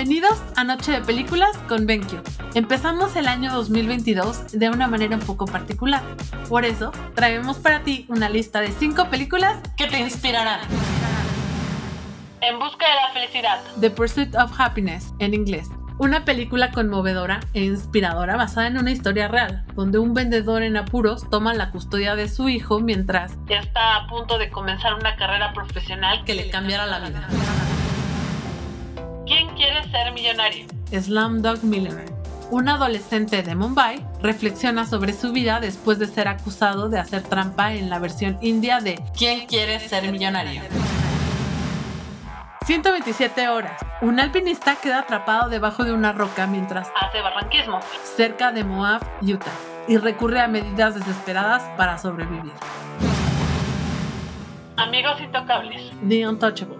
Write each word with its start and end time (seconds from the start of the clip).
Bienvenidos 0.00 0.42
a 0.56 0.64
Noche 0.64 0.92
de 0.92 1.02
Películas 1.02 1.58
con 1.68 1.84
BenQ. 1.84 2.22
Empezamos 2.54 3.14
el 3.16 3.28
año 3.28 3.52
2022 3.52 4.52
de 4.52 4.70
una 4.70 4.88
manera 4.88 5.14
un 5.14 5.20
poco 5.20 5.44
particular. 5.44 6.00
Por 6.48 6.64
eso, 6.64 6.90
traemos 7.14 7.58
para 7.58 7.82
ti 7.82 8.06
una 8.08 8.30
lista 8.30 8.62
de 8.62 8.72
5 8.72 9.10
películas 9.10 9.58
que 9.76 9.88
te 9.88 9.98
inspirarán. 10.00 10.60
En 12.40 12.58
busca 12.58 12.86
de 12.88 12.94
la 12.94 13.12
felicidad. 13.12 13.60
The 13.78 13.90
Pursuit 13.90 14.34
of 14.36 14.58
Happiness, 14.58 15.12
en 15.18 15.34
inglés. 15.34 15.68
Una 15.98 16.24
película 16.24 16.70
conmovedora 16.70 17.40
e 17.52 17.64
inspiradora 17.64 18.36
basada 18.36 18.68
en 18.68 18.78
una 18.78 18.92
historia 18.92 19.28
real, 19.28 19.66
donde 19.74 19.98
un 19.98 20.14
vendedor 20.14 20.62
en 20.62 20.78
apuros 20.78 21.28
toma 21.28 21.52
la 21.52 21.70
custodia 21.72 22.14
de 22.14 22.30
su 22.30 22.48
hijo 22.48 22.80
mientras 22.80 23.32
está 23.48 23.96
a 23.96 24.06
punto 24.06 24.38
de 24.38 24.48
comenzar 24.48 24.94
una 24.94 25.14
carrera 25.16 25.52
profesional 25.52 26.24
que 26.24 26.32
le 26.32 26.48
cambiará 26.48 26.86
la 26.86 27.00
vida. 27.00 27.28
¿Quién 27.28 27.40
quiere 27.40 27.69
ser 29.90 30.12
millonario? 30.12 30.66
Slumdog 30.92 31.62
Millionaire. 31.62 32.12
Un 32.50 32.68
adolescente 32.68 33.42
de 33.42 33.54
Mumbai 33.54 34.04
reflexiona 34.20 34.84
sobre 34.84 35.12
su 35.12 35.32
vida 35.32 35.60
después 35.60 35.98
de 35.98 36.06
ser 36.06 36.26
acusado 36.26 36.88
de 36.88 36.98
hacer 36.98 37.22
trampa 37.22 37.74
en 37.74 37.88
la 37.90 37.98
versión 38.00 38.38
india 38.42 38.80
de 38.80 39.00
¿Quién 39.16 39.46
quiere 39.46 39.78
ser 39.78 40.10
millonario? 40.10 40.62
127 42.66 43.48
horas. 43.48 43.80
Un 44.00 44.20
alpinista 44.20 44.76
queda 44.76 45.00
atrapado 45.00 45.48
debajo 45.48 45.84
de 45.84 45.92
una 45.92 46.12
roca 46.12 46.46
mientras 46.46 46.88
hace 47.00 47.20
barranquismo 47.20 47.80
cerca 48.16 48.52
de 48.52 48.64
Moab, 48.64 49.02
Utah, 49.22 49.50
y 49.88 49.96
recurre 49.96 50.40
a 50.40 50.48
medidas 50.48 50.94
desesperadas 50.94 51.62
para 51.76 51.98
sobrevivir. 51.98 52.52
Amigos 54.76 55.20
intocables. 55.20 55.92
The 56.08 56.26
Untouchables. 56.26 56.79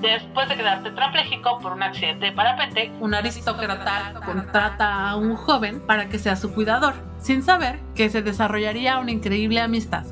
Después 0.00 0.48
de 0.48 0.56
quedar 0.56 0.82
tetrapléjico 0.82 1.58
por 1.58 1.72
un 1.72 1.82
accidente 1.82 2.26
de 2.26 2.32
parapente, 2.32 2.90
un 3.00 3.12
aristócrata 3.12 4.14
contrata 4.24 5.10
a 5.10 5.16
un 5.16 5.36
joven 5.36 5.80
para 5.80 6.08
que 6.08 6.18
sea 6.18 6.36
su 6.36 6.54
cuidador, 6.54 6.94
sin 7.18 7.42
saber 7.42 7.78
que 7.94 8.08
se 8.08 8.22
desarrollaría 8.22 8.98
una 8.98 9.10
increíble 9.10 9.60
amistad. 9.60 10.04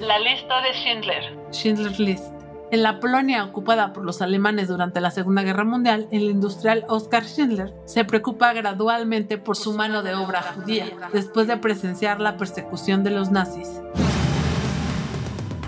La 0.00 0.18
lista 0.18 0.60
de 0.62 0.72
Schindler. 0.72 1.38
Schindler's 1.52 2.00
List. 2.00 2.24
En 2.70 2.82
la 2.82 2.98
Polonia 2.98 3.44
ocupada 3.44 3.92
por 3.92 4.04
los 4.04 4.20
alemanes 4.20 4.68
durante 4.68 5.00
la 5.00 5.10
Segunda 5.10 5.42
Guerra 5.42 5.64
Mundial, 5.64 6.08
el 6.10 6.24
industrial 6.24 6.84
Oskar 6.88 7.24
Schindler 7.24 7.72
se 7.86 8.04
preocupa 8.04 8.52
gradualmente 8.52 9.38
por 9.38 9.56
su 9.56 9.72
mano 9.74 10.02
de 10.02 10.14
obra 10.14 10.42
judía, 10.42 10.86
después 11.12 11.46
de 11.46 11.56
presenciar 11.56 12.20
la 12.20 12.36
persecución 12.36 13.04
de 13.04 13.10
los 13.10 13.30
nazis. 13.30 13.80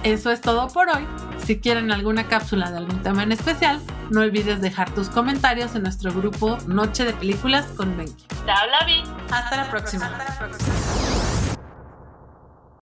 Eso 0.02 0.30
es 0.30 0.40
todo 0.40 0.68
por 0.68 0.88
hoy. 0.88 1.06
Si 1.44 1.58
quieren 1.58 1.92
alguna 1.92 2.26
cápsula 2.26 2.70
de 2.70 2.78
algún 2.78 3.02
tema 3.02 3.22
en 3.22 3.32
especial, 3.32 3.80
no 4.10 4.22
olvides 4.22 4.60
dejar 4.60 4.90
tus 4.94 5.08
comentarios 5.08 5.74
en 5.74 5.82
nuestro 5.82 6.12
grupo 6.12 6.56
Noche 6.66 7.04
de 7.04 7.12
Películas 7.12 7.66
con 7.76 7.96
Benki. 7.96 8.24
Te 8.44 8.50
habla 8.50 8.84
Vi. 8.86 9.02
Hasta 9.30 9.56
la 9.56 9.70
próxima. 9.70 10.06
Hasta 10.06 10.24
la 10.24 10.38
próxima. 10.38 10.89